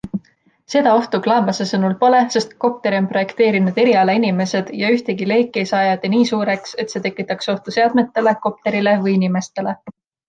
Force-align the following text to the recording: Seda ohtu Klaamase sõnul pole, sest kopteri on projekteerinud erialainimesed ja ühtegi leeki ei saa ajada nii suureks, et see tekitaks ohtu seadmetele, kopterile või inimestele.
Seda 0.73 0.91
ohtu 0.99 1.17
Klaamase 1.25 1.65
sõnul 1.71 1.91
pole, 1.99 2.21
sest 2.35 2.55
kopteri 2.65 3.01
on 3.01 3.09
projekteerinud 3.11 3.77
erialainimesed 3.83 4.71
ja 4.79 4.89
ühtegi 4.95 5.27
leeki 5.33 5.63
ei 5.65 5.69
saa 5.73 5.83
ajada 5.89 6.11
nii 6.15 6.25
suureks, 6.31 6.75
et 6.85 6.97
see 6.97 7.05
tekitaks 7.05 7.53
ohtu 7.55 7.75
seadmetele, 7.77 8.35
kopterile 8.49 8.97
või 9.05 9.15
inimestele. 9.21 9.77